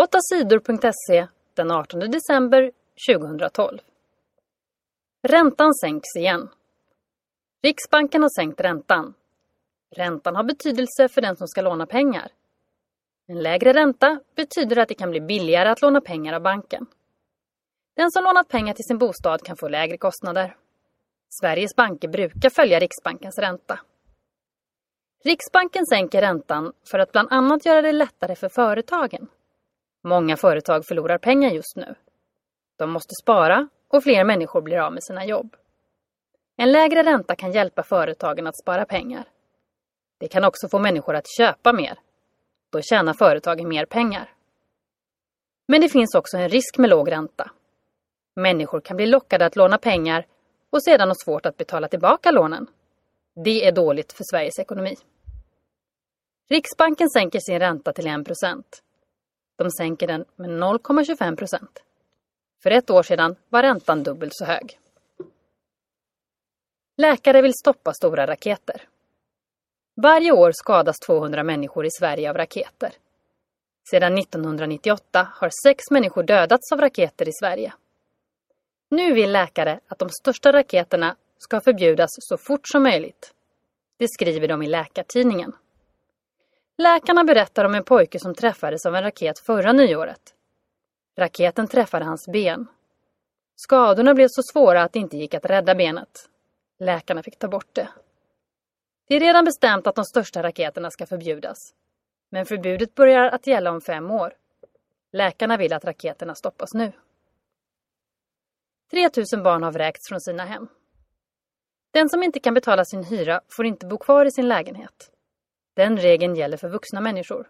[0.00, 2.72] 8sidor.se den 18 december
[3.08, 3.78] 2012.
[5.28, 6.48] Räntan sänks igen.
[7.62, 9.14] Riksbanken har sänkt räntan.
[9.96, 12.32] Räntan har betydelse för den som ska låna pengar.
[13.26, 16.86] En lägre ränta betyder att det kan bli billigare att låna pengar av banken.
[17.96, 20.56] Den som lånat pengar till sin bostad kan få lägre kostnader.
[21.40, 23.80] Sveriges banker brukar följa Riksbankens ränta.
[25.24, 29.28] Riksbanken sänker räntan för att bland annat göra det lättare för företagen.
[30.02, 31.94] Många företag förlorar pengar just nu.
[32.76, 35.56] De måste spara och fler människor blir av med sina jobb.
[36.56, 39.24] En lägre ränta kan hjälpa företagen att spara pengar.
[40.18, 41.98] Det kan också få människor att köpa mer.
[42.70, 44.32] Då tjänar företagen mer pengar.
[45.68, 47.50] Men det finns också en risk med låg ränta.
[48.36, 50.26] Människor kan bli lockade att låna pengar
[50.70, 52.66] och sedan ha svårt att betala tillbaka lånen.
[53.44, 54.96] Det är dåligt för Sveriges ekonomi.
[56.48, 58.26] Riksbanken sänker sin ränta till 1
[59.60, 61.58] de sänker den med 0,25%
[62.62, 64.78] För ett år sedan var räntan dubbelt så hög.
[66.96, 68.88] Läkare vill stoppa stora raketer.
[70.02, 72.92] Varje år skadas 200 människor i Sverige av raketer.
[73.90, 77.72] Sedan 1998 har sex människor dödats av raketer i Sverige.
[78.90, 83.34] Nu vill läkare att de största raketerna ska förbjudas så fort som möjligt.
[83.98, 85.52] Det skriver de i Läkartidningen.
[86.80, 90.34] Läkarna berättar om en pojke som träffades av en raket förra nyåret.
[91.18, 92.66] Raketen träffade hans ben.
[93.56, 96.28] Skadorna blev så svåra att det inte gick att rädda benet.
[96.78, 97.88] Läkarna fick ta bort det.
[99.08, 101.74] Det är redan bestämt att de största raketerna ska förbjudas.
[102.30, 104.32] Men förbudet börjar att gälla om fem år.
[105.12, 106.92] Läkarna vill att raketerna stoppas nu.
[108.90, 110.68] 3000 barn har vräkts från sina hem.
[111.90, 115.10] Den som inte kan betala sin hyra får inte bo kvar i sin lägenhet.
[115.80, 117.48] Den regeln gäller för vuxna människor.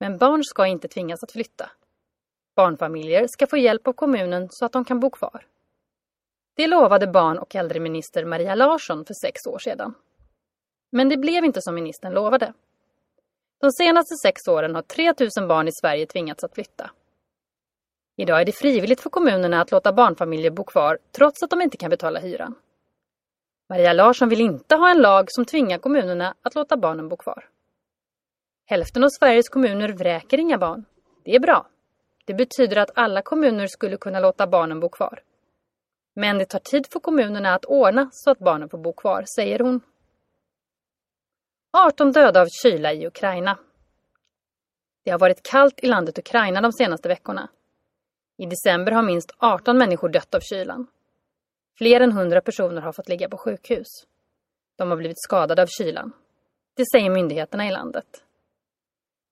[0.00, 1.70] Men barn ska inte tvingas att flytta.
[2.56, 5.46] Barnfamiljer ska få hjälp av kommunen så att de kan bo kvar.
[6.56, 9.94] Det lovade barn och äldreminister Maria Larsson för sex år sedan.
[10.92, 12.52] Men det blev inte som ministern lovade.
[13.60, 16.90] De senaste sex åren har 3000 barn i Sverige tvingats att flytta.
[18.16, 21.76] Idag är det frivilligt för kommunerna att låta barnfamiljer bo kvar trots att de inte
[21.76, 22.54] kan betala hyran.
[23.68, 27.48] Maria Larsson vill inte ha en lag som tvingar kommunerna att låta barnen bo kvar.
[28.68, 30.84] Hälften av Sveriges kommuner vräker inga barn.
[31.24, 31.66] Det är bra.
[32.24, 35.22] Det betyder att alla kommuner skulle kunna låta barnen bo kvar.
[36.14, 39.58] Men det tar tid för kommunerna att ordna så att barnen får bo kvar, säger
[39.58, 39.80] hon.
[41.72, 43.58] 18 döda av kyla i Ukraina.
[45.04, 47.48] Det har varit kallt i landet Ukraina de senaste veckorna.
[48.36, 50.86] I december har minst 18 människor dött av kylan.
[51.78, 53.86] Fler än 100 personer har fått ligga på sjukhus.
[54.76, 56.12] De har blivit skadade av kylan.
[56.74, 58.25] Det säger myndigheterna i landet.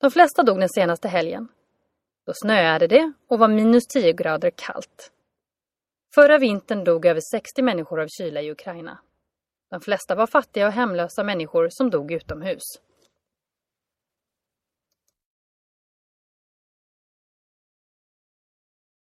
[0.04, 1.48] De flesta dog den senaste helgen.
[2.26, 5.12] Då snöade det och var minus 10 grader kallt.
[6.14, 8.98] Förra vintern dog över 60 människor av kyla i Ukraina.
[9.70, 12.62] De flesta var fattiga och hemlösa människor som dog utomhus.